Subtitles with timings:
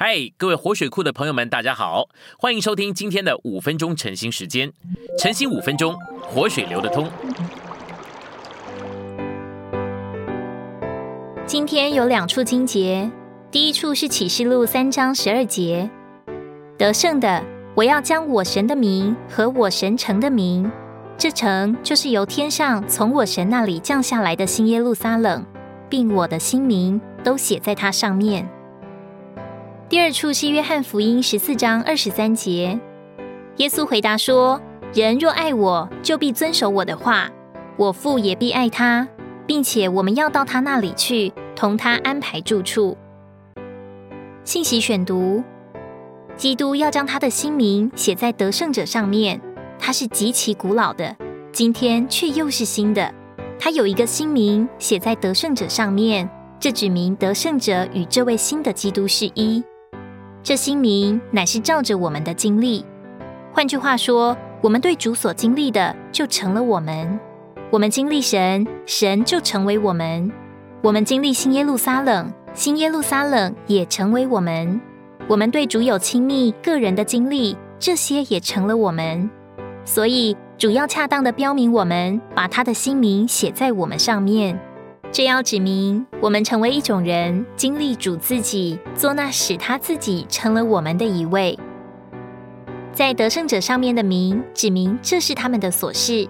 [0.00, 2.08] 嗨，各位活水库的朋友们，大家好，
[2.38, 4.72] 欢迎收听今天的五分钟晨兴时间。
[5.18, 7.10] 晨兴五分钟，活水流得通。
[11.44, 13.10] 今天有两处经节，
[13.50, 15.90] 第一处是启示录三章十二节，
[16.78, 17.44] 得胜的，
[17.74, 20.70] 我要将我神的名和我神城的名，
[21.16, 25.44] 这城就是由天上从我神那里降下来的新耶路撒冷，
[25.88, 28.48] 并我的新名都写在它上面。
[29.88, 32.78] 第二处是约翰福音十四章二十三节，
[33.56, 34.60] 耶稣回答说
[34.92, 37.30] ：“人若爱我，就必遵守我的话；
[37.78, 39.08] 我父也必爱他，
[39.46, 42.98] 并且我们要到他那里去，同他安排住处。”
[44.44, 45.42] 信息选读：
[46.36, 49.40] 基督要将他的新名写在得胜者上面，
[49.78, 51.16] 他是极其古老的，
[51.50, 53.10] 今天却又是新的。
[53.58, 56.28] 他有一个新名写在得胜者上面，
[56.60, 59.64] 这指明得胜者与这位新的基督是一。
[60.42, 62.84] 这新名乃是照着我们的经历，
[63.52, 67.18] 换句话说，我们对主所经历的，就成了我们；
[67.70, 70.30] 我们经历神，神就成为我们；
[70.82, 74.80] 我们经历新耶路撒冷，新耶路撒冷也成为我们；
[75.28, 79.28] 我们对主有亲密个人的经历，这些也成了我们。
[79.84, 84.58] 所以，主要恰当的标明我们，把他的新名写在我们上面。
[85.10, 91.58] 这要指明我们成为一种人，经历主自己做那使他自己成了我们的一位，
[92.92, 96.28] 在得胜者上面的名，指明这是他们的所事。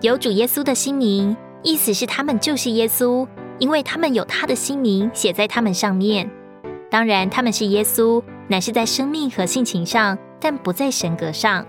[0.00, 3.26] 有主耶稣的新名，意思是他们就是耶稣，
[3.58, 6.30] 因为他们有他的新名写在他们上面。
[6.88, 11.66] 当然，他们是耶稣，乃是在生命和性情上，但不在神格上。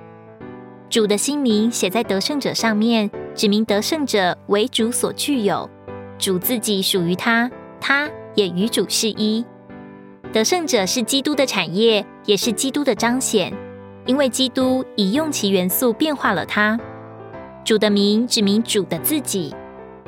[0.89, 5.67] 主的新名写在得胜者上面，指明得胜者为主所具有。
[6.17, 7.49] 主自己属于他，
[7.79, 9.45] 他也与主是一。
[10.31, 13.53] 得胜者是基督的产业，也是基督的彰显，
[14.05, 16.79] 因为基督已用其元素变化了他。
[17.63, 19.53] 主的名指明主的自己，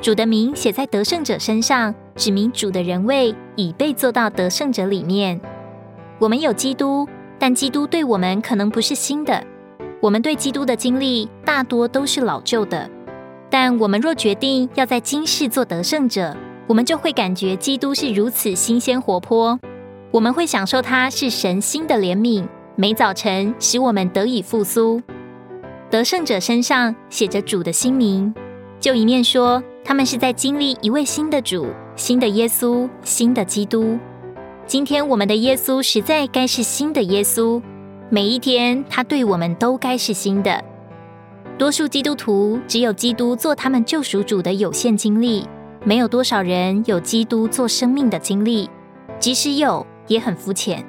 [0.01, 5.39] 主的名写在得胜者身上，指明主的人位已被做到得胜者里面。
[6.19, 7.07] 我们有基督，
[7.39, 9.43] 但基督对我们可能不是新的，
[10.01, 12.89] 我们对基督的经历大多都是老旧的。
[13.59, 16.37] 但我们若决定要在今世做得胜者，
[16.67, 19.59] 我们就会感觉基督是如此新鲜活泼。
[20.11, 25.01] 我们会享受他是神新的怜悯，每早晨使我们得以复苏。
[25.89, 28.31] 得胜者身上写着主的新名，
[28.79, 31.65] 就一面说他们是在经历一位新的主、
[31.95, 33.97] 新的耶稣、新的基督。
[34.67, 37.59] 今天我们的耶稣实在该是新的耶稣，
[38.11, 40.63] 每一天他对我们都该是新的。
[41.57, 45.43] 多数基督徒只有基督做他们救赎主的有限经历，
[45.83, 48.69] 没有多少人有基督做生命的经历，
[49.19, 50.85] 即使有，也很肤浅。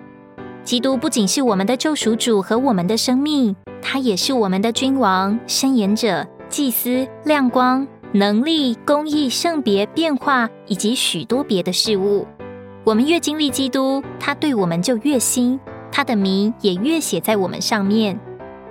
[0.62, 12.26] 基督不仅是我们的救赎主和我们的生命，他也是我们的君王、伸言者、祭司、亮光、能力、公义、圣别、变化，以及许多别的事物。
[12.84, 15.58] 我们越经历基督，他对我们就越新，
[15.90, 18.20] 他的名也越写在我们上面。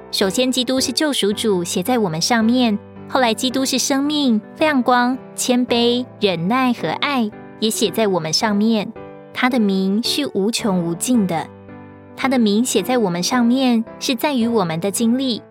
[0.09, 2.77] 首先，基督是救赎主，写在我们上面；
[3.09, 7.29] 后来，基督是生命、亮光、谦卑、忍耐和爱，
[7.59, 8.91] 也写在我们上面。
[9.33, 11.45] 他的名是无穷无尽的，
[12.15, 15.41] 他的名写在我们上面，是在于我们的经历。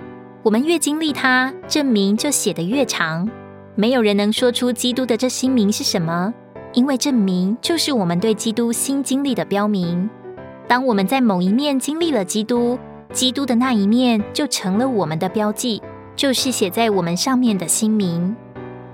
[0.42, 3.28] 我们越经历他，这名就写得越长。
[3.74, 6.32] 没有人能说出基督的这新名是什么，
[6.72, 10.08] 因为这名就是我们对基督新经历的标明。
[10.66, 12.78] 当我们在某一面经历了基督。
[13.12, 15.82] 基督的那一面就成了我们的标记，
[16.14, 18.34] 就是写在我们上面的新名。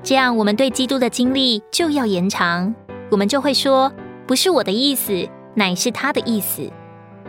[0.02, 2.74] 这样，我们对基督的经历就要延长。
[3.10, 3.92] 我们就会说
[4.26, 6.70] ：“不是我的意思，乃是他的意思。”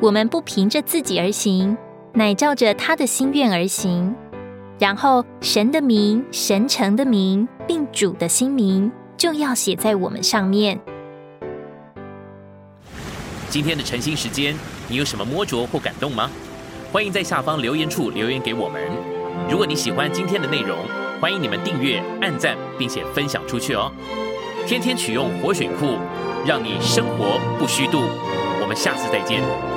[0.01, 1.77] 我们不凭着自己而行，
[2.13, 4.15] 乃照着他的心愿而行。
[4.79, 10.79] 然后，神的名、神成的名，并主的新名，就要写在我们上面。
[13.50, 14.55] 今天的晨兴时间，
[14.89, 16.29] 你有什么摸着或感动吗？
[16.94, 18.80] 欢迎在下方留言处留言给我们。
[19.50, 20.78] 如果你喜欢今天的内容，
[21.19, 23.92] 欢迎你们订阅、按赞，并且分享出去哦。
[24.68, 25.98] 天天取用活水库，
[26.45, 28.04] 让你生活不虚度。
[28.62, 29.73] 我们下次再见。